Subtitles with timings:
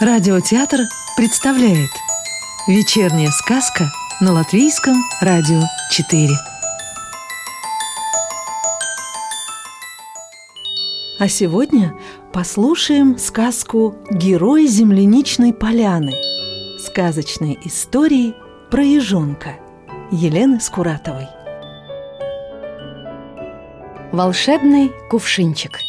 [0.00, 0.82] Радиотеатр
[1.16, 1.90] представляет
[2.68, 3.90] Вечерняя сказка
[4.20, 5.60] на Латвийском радио
[5.90, 6.28] 4
[11.18, 11.96] А сегодня
[12.32, 16.12] послушаем сказку «Герой земляничной поляны»
[16.78, 18.36] Сказочные истории
[18.70, 19.56] про ежонка
[20.12, 21.26] Елены Скуратовой.
[24.12, 25.80] Волшебный кувшинчик.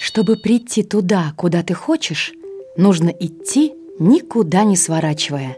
[0.00, 2.32] Чтобы прийти туда, куда ты хочешь
[2.78, 5.56] Нужно идти, никуда не сворачивая,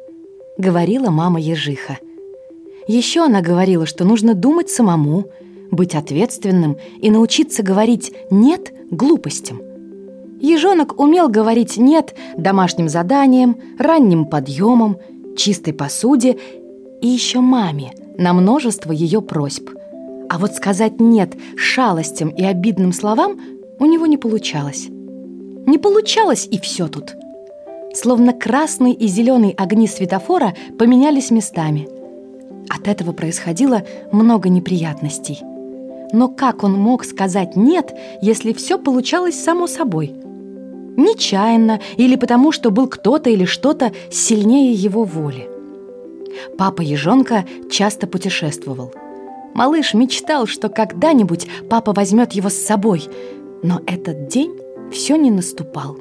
[0.57, 1.99] говорила мама ежиха.
[2.89, 5.27] Еще она говорила, что нужно думать самому,
[5.71, 9.61] быть ответственным и научиться говорить «нет» глупостям.
[10.41, 14.97] Ежонок умел говорить «нет» домашним заданиям, ранним подъемам,
[15.37, 16.39] чистой посуде
[17.03, 19.69] и еще маме на множество ее просьб.
[20.31, 23.39] А вот сказать «нет» шалостям и обидным словам
[23.79, 24.89] у него не получалось.
[25.71, 27.15] Не получалось и все тут.
[27.95, 31.89] Словно красный и зеленый огни светофора поменялись местами.
[32.69, 35.39] От этого происходило много неприятностей.
[36.13, 40.13] Но как он мог сказать «нет», если все получалось само собой?
[40.97, 45.49] Нечаянно или потому, что был кто-то или что-то сильнее его воли.
[46.59, 48.93] Папа Ежонка часто путешествовал.
[49.55, 53.05] Малыш мечтал, что когда-нибудь папа возьмет его с собой,
[53.63, 54.53] но этот день
[54.91, 55.97] все не наступал.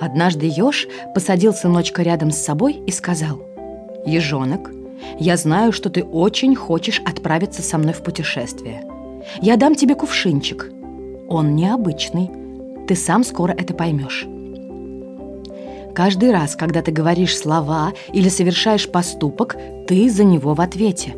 [0.00, 3.42] Однажды еж посадил сыночка рядом с собой и сказал
[4.06, 4.70] «Ежонок,
[5.18, 8.84] я знаю, что ты очень хочешь отправиться со мной в путешествие.
[9.40, 10.70] Я дам тебе кувшинчик.
[11.28, 12.30] Он необычный.
[12.86, 14.26] Ты сам скоро это поймешь».
[15.94, 19.56] Каждый раз, когда ты говоришь слова или совершаешь поступок,
[19.88, 21.14] ты за него в ответе.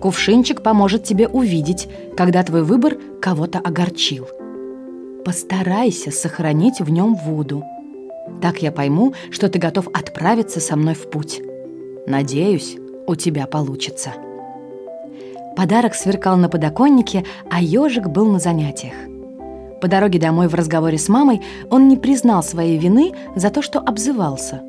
[0.00, 4.28] Кувшинчик поможет тебе увидеть, когда твой выбор кого-то огорчил–
[5.24, 7.64] Постарайся сохранить в нем воду.
[8.40, 11.40] Так я пойму, что ты готов отправиться со мной в путь.
[12.08, 14.14] Надеюсь, у тебя получится.
[15.56, 18.94] Подарок сверкал на подоконнике, а ежик был на занятиях.
[19.80, 21.40] По дороге домой в разговоре с мамой
[21.70, 24.62] он не признал своей вины за то, что обзывался.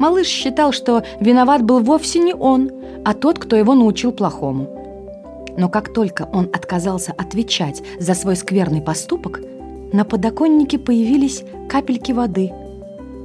[0.00, 2.72] Малыш считал, что виноват был вовсе не он,
[3.04, 5.54] а тот, кто его научил плохому.
[5.56, 9.40] Но как только он отказался отвечать за свой скверный поступок–
[9.94, 12.52] на подоконнике появились капельки воды.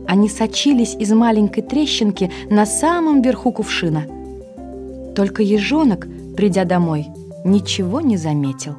[0.08, 4.06] Они сочились из маленькой трещинки на самом верху кувшина.
[5.16, 7.08] Только ежонок, придя домой,
[7.44, 8.76] ничего не заметил.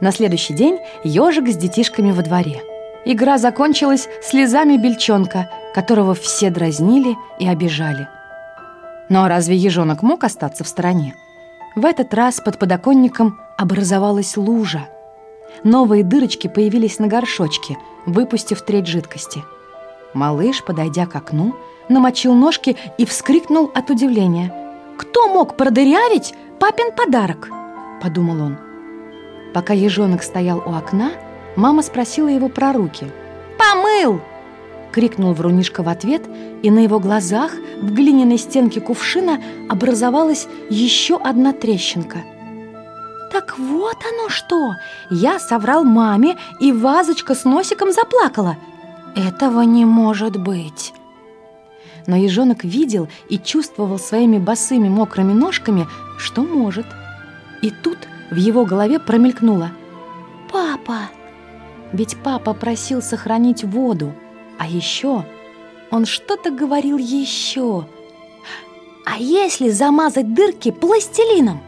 [0.00, 2.62] На следующий день ежик с детишками во дворе.
[3.04, 8.06] Игра закончилась слезами бельчонка, которого все дразнили и обижали.
[9.08, 11.16] Но разве ежонок мог остаться в стороне?
[11.74, 14.88] В этот раз под подоконником образовалась лужа–
[15.64, 19.44] Новые дырочки появились на горшочке, выпустив треть жидкости.
[20.14, 21.54] Малыш, подойдя к окну,
[21.88, 24.54] намочил ножки и вскрикнул от удивления.
[24.96, 27.48] «Кто мог продырявить папин подарок?»–
[28.02, 28.58] подумал он.
[29.54, 31.12] Пока ежонок стоял у окна,
[31.56, 33.06] мама спросила его про руки.
[33.58, 34.20] «Помыл!»–
[34.92, 36.22] крикнул врунишка в ответ,
[36.62, 42.18] и на его глазах в глиняной стенке кувшина образовалась еще одна трещинка–
[43.30, 44.74] так вот оно что!
[45.10, 48.56] Я соврал маме, и вазочка с носиком заплакала.
[49.14, 50.92] Этого не может быть.
[52.06, 55.86] Но ежонок видел и чувствовал своими босыми мокрыми ножками,
[56.18, 56.86] что может.
[57.62, 57.98] И тут
[58.30, 59.70] в его голове промелькнуло.
[60.50, 61.10] «Папа!»
[61.92, 64.12] Ведь папа просил сохранить воду.
[64.58, 65.24] А еще
[65.90, 67.86] он что-то говорил еще.
[69.04, 71.60] «А если замазать дырки пластилином?»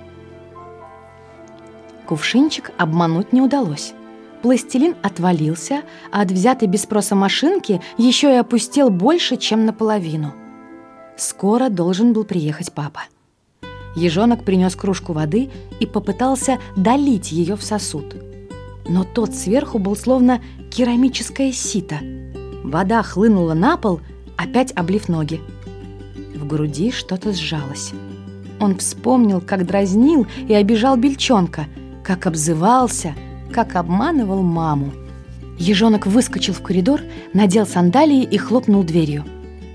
[2.06, 3.94] Кувшинчик обмануть не удалось.
[4.42, 10.34] Пластилин отвалился, а от взятой без спроса машинки еще и опустел больше, чем наполовину.
[11.16, 13.02] Скоро должен был приехать папа.
[13.94, 18.16] Ежонок принес кружку воды и попытался долить ее в сосуд.
[18.88, 20.40] Но тот сверху был словно
[20.70, 21.98] керамическое сито.
[22.64, 24.00] Вода хлынула на пол,
[24.36, 25.40] опять облив ноги.
[26.34, 27.92] В груди что-то сжалось.
[28.58, 31.66] Он вспомнил, как дразнил и обижал бельчонка–
[32.02, 33.14] как обзывался,
[33.52, 34.92] как обманывал маму.
[35.58, 37.00] Ежонок выскочил в коридор,
[37.32, 39.24] надел сандалии и хлопнул дверью.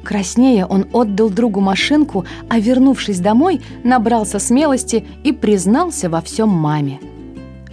[0.03, 7.00] Краснея он отдал другу машинку, а вернувшись домой, набрался смелости и признался во всем маме.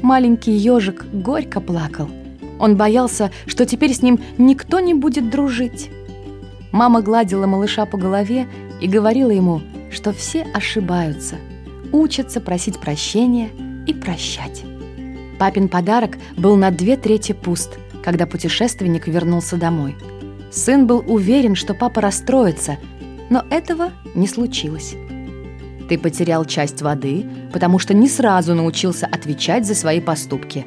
[0.02, 2.08] Маленький ежик горько плакал.
[2.58, 5.90] Он боялся, что теперь с ним никто не будет дружить.
[6.72, 8.48] Мама гладила малыша по голове
[8.80, 11.36] и говорила ему, что все ошибаются,
[11.92, 13.48] учатся просить прощения–
[13.86, 14.64] и прощать.
[15.38, 19.96] Папин подарок был на две трети пуст, когда путешественник вернулся домой.
[20.50, 22.78] Сын был уверен, что папа расстроится,
[23.30, 24.94] но этого не случилось.
[25.88, 30.66] Ты потерял часть воды, потому что не сразу научился отвечать за свои поступки.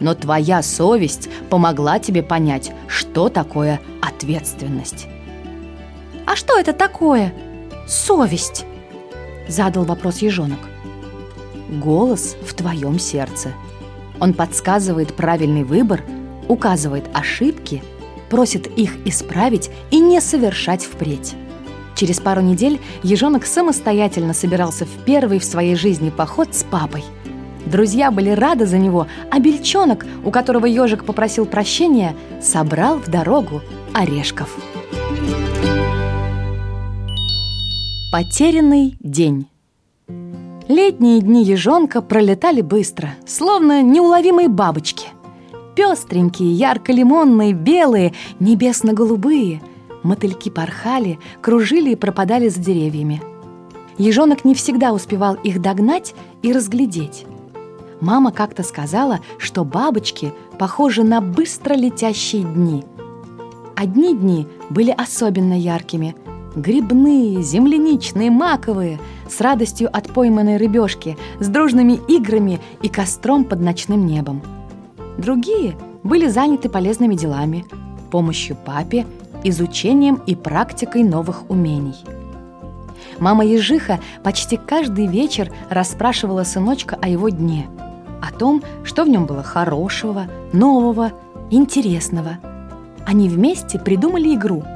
[0.00, 5.06] Но твоя совесть помогла тебе понять, что такое ответственность.
[6.26, 7.32] «А что это такое?
[7.86, 8.64] Совесть?»
[9.48, 10.58] Задал вопрос ежонок.
[11.68, 13.52] Голос в твоем сердце.
[14.20, 16.02] Он подсказывает правильный выбор,
[16.48, 17.82] указывает ошибки,
[18.30, 21.34] просит их исправить и не совершать впредь.
[21.96, 27.04] Через пару недель ежонок самостоятельно собирался в первый в своей жизни поход с папой.
[27.64, 33.60] Друзья были рады за него, а бельчонок, у которого ежик попросил прощения, собрал в дорогу
[33.92, 34.56] орешков.
[38.12, 39.48] Потерянный день
[40.68, 45.08] Летние дни ежонка пролетали быстро, словно неуловимые бабочки.
[45.76, 49.62] Пестренькие, ярко-лимонные, белые, небесно-голубые.
[50.02, 53.22] Мотыльки порхали, кружили и пропадали за деревьями.
[53.96, 57.26] Ежонок не всегда успевал их догнать и разглядеть.
[58.00, 62.82] Мама как-то сказала, что бабочки похожи на быстро летящие дни.
[63.76, 66.16] Одни дни были особенно яркими–
[66.56, 74.06] Грибные, земляничные, маковые, с радостью от пойманной рыбешки, с дружными играми и костром под ночным
[74.06, 74.42] небом.
[75.18, 77.64] Другие были заняты полезными делами,
[78.10, 79.06] помощью папе,
[79.44, 81.96] изучением и практикой новых умений.
[83.18, 87.66] Мама Ежиха почти каждый вечер расспрашивала сыночка о его дне,
[88.22, 91.12] о том, что в нем было хорошего, нового,
[91.50, 92.38] интересного.
[93.06, 94.64] Они вместе придумали игру–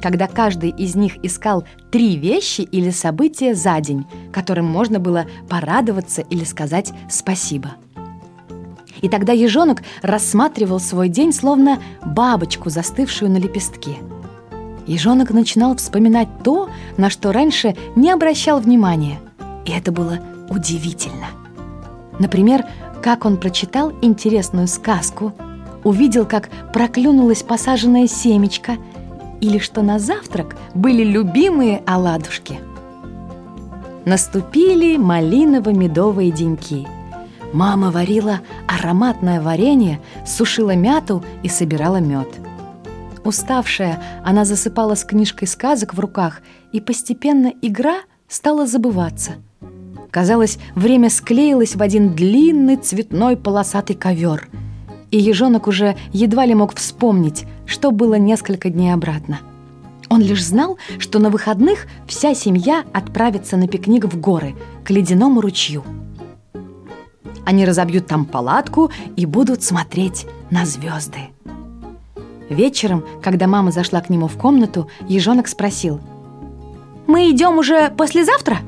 [0.00, 6.22] когда каждый из них искал три вещи или события за день, которым можно было порадоваться
[6.22, 7.72] или сказать спасибо.
[9.02, 13.96] И тогда ежонок рассматривал свой день словно бабочку, застывшую на лепестке.
[14.86, 19.18] Ежонок начинал вспоминать то, на что раньше не обращал внимания.
[19.66, 21.26] И это было удивительно.
[22.18, 22.64] Например,
[23.02, 25.34] как он прочитал интересную сказку,
[25.84, 28.76] увидел, как проклюнулось посаженное семечко–
[29.40, 32.58] или что на завтрак были любимые оладушки.
[34.04, 36.86] Наступили малиново-медовые деньки.
[37.52, 42.28] Мама варила ароматное варенье, сушила мяту и собирала мед.
[43.24, 46.42] Уставшая, она засыпала с книжкой сказок в руках,
[46.72, 47.96] и постепенно игра
[48.28, 49.32] стала забываться.
[50.10, 54.48] Казалось, время склеилось в один длинный цветной полосатый ковер–
[55.10, 59.40] и ежонок уже едва ли мог вспомнить, что было несколько дней обратно.
[60.08, 64.54] Он лишь знал, что на выходных вся семья отправится на пикник в горы,
[64.84, 65.82] к ледяному ручью.
[67.44, 71.18] Они разобьют там палатку и будут смотреть на звезды.
[72.48, 76.00] Вечером, когда мама зашла к нему в комнату, ежонок спросил.
[77.06, 78.58] «Мы идем уже послезавтра?»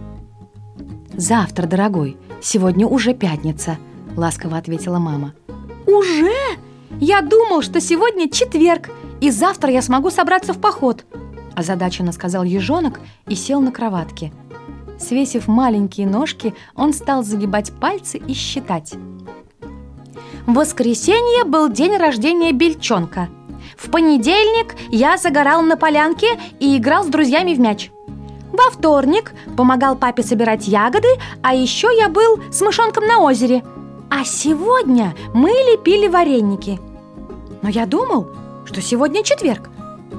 [1.12, 2.16] «Завтра, дорогой.
[2.40, 3.78] Сегодня уже пятница»,—
[4.16, 5.32] ласково ответила мама.
[5.88, 6.34] «Уже?
[7.00, 8.90] Я думал, что сегодня четверг,
[9.22, 11.06] и завтра я смогу собраться в поход»,
[11.56, 14.30] озадаченно сказал ежонок и сел на кроватке.
[14.98, 18.92] Свесив маленькие ножки, он стал загибать пальцы и считать.
[20.46, 23.30] Воскресенье был день рождения Бельчонка.
[23.78, 27.90] В понедельник я загорал на полянке и играл с друзьями в мяч.
[28.52, 31.08] Во вторник помогал папе собирать ягоды,
[31.42, 33.62] а еще я был с мышонком на озере–
[34.10, 36.80] а сегодня мы лепили вареники.
[37.62, 38.28] Но я думал,
[38.64, 39.70] что сегодня четверг,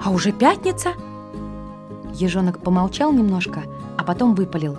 [0.04, 0.90] а уже пятница.
[2.14, 3.64] Ежонок помолчал немножко,
[3.98, 4.78] а потом выпалил.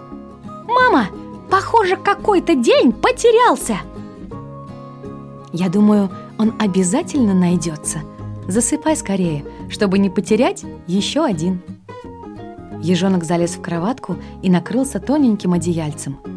[0.66, 1.06] «Мама,
[1.50, 3.78] похоже, какой-то день потерялся!»
[5.52, 8.00] «Я думаю, он обязательно найдется.
[8.46, 11.60] Засыпай скорее, чтобы не потерять еще один».
[12.82, 16.18] Ежонок залез в кроватку и накрылся тоненьким одеяльцем–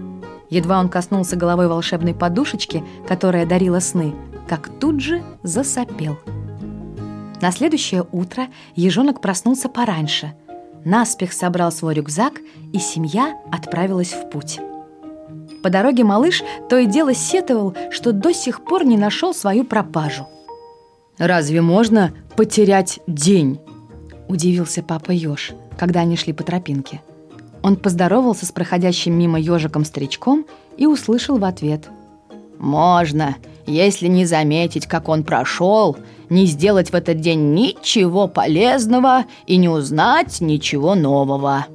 [0.53, 4.13] Едва он коснулся головой волшебной подушечки, которая дарила сны,
[4.47, 6.19] как тут же засопел.
[7.41, 8.45] На следующее утро
[8.75, 10.35] ежонок проснулся пораньше.
[10.85, 12.33] Наспех собрал свой рюкзак,
[12.71, 14.59] и семья отправилась в путь.
[15.63, 20.27] По дороге малыш то и дело сетовал, что до сих пор не нашел свою пропажу.
[21.17, 23.59] «Разве можно потерять день?»–
[24.27, 27.01] удивился папа Ёж, когда они шли по тропинке–
[27.63, 30.45] он поздоровался с проходящим мимо ежиком-старичком
[30.77, 31.89] и услышал в ответ.
[32.59, 35.97] «Можно, если не заметить, как он прошел,
[36.29, 41.65] не сделать в этот день ничего полезного и не узнать ничего нового.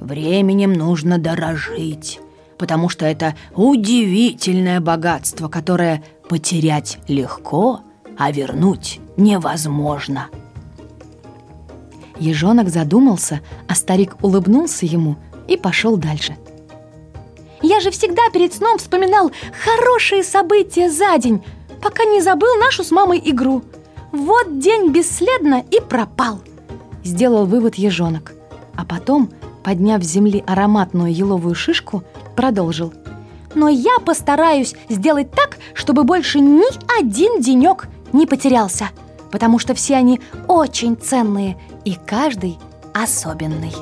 [0.00, 2.18] Временем нужно дорожить,
[2.58, 7.80] потому что это удивительное богатство, которое потерять легко,
[8.18, 10.28] а вернуть невозможно».
[12.20, 15.16] Ежонок задумался, а старик улыбнулся ему
[15.48, 16.36] и пошел дальше.
[17.62, 19.32] Я же всегда перед сном вспоминал
[19.64, 21.42] хорошие события за день,
[21.82, 23.62] пока не забыл нашу с мамой игру.
[24.12, 26.40] Вот день бесследно и пропал.
[27.04, 28.32] Сделал вывод ежонок,
[28.76, 29.30] а потом,
[29.62, 32.04] подняв с земли ароматную еловую шишку,
[32.36, 32.92] продолжил.
[33.54, 36.64] Но я постараюсь сделать так, чтобы больше ни
[36.98, 38.90] один денек не потерялся,
[39.30, 42.58] потому что все они очень ценные и каждый
[42.92, 43.72] особенный.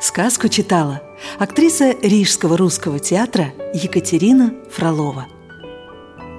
[0.00, 1.02] Сказку читала
[1.38, 5.26] актриса Рижского русского театра Екатерина Фролова.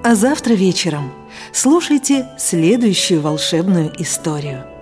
[0.04, 1.12] А завтра вечером
[1.52, 4.66] слушайте следующую волшебную историю–